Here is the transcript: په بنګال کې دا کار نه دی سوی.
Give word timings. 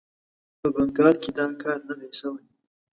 په 0.59 0.67
بنګال 0.75 1.15
کې 1.23 1.31
دا 1.37 1.45
کار 1.61 1.79
نه 1.87 1.95
دی 1.99 2.11
سوی. 2.19 2.45